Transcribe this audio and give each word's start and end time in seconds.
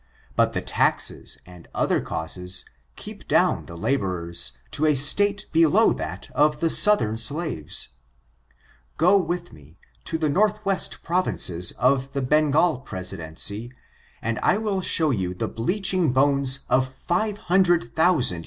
But 0.35 0.53
the 0.53 0.61
taxes 0.63 1.37
and 1.45 1.67
other 1.75 2.01
causes, 2.01 2.65
keep 2.95 3.27
down 3.27 3.67
the 3.67 3.75
laborers 3.77 4.53
to 4.71 4.87
a 4.87 4.95
state 4.95 5.45
below 5.51 5.93
that 5.93 6.31
of 6.31 6.59
the 6.59 6.71
southern 6.71 7.17
slaves. 7.19 7.89
Go 8.97 9.15
with 9.17 9.53
me 9.53 9.77
into 9.99 10.17
the 10.17 10.27
north 10.27 10.65
west 10.65 11.03
provinces 11.03 11.71
of 11.73 12.13
the 12.13 12.23
Bengal 12.23 12.79
presidency, 12.79 13.71
and 14.23 14.39
I 14.41 14.57
will 14.57 14.81
show 14.81 15.11
you 15.11 15.35
the 15.35 15.47
bleaching 15.47 16.13
bones 16.13 16.61
of 16.67 16.91
five 16.95 17.37
hundred 17.37 17.95
thousand 17.95 18.39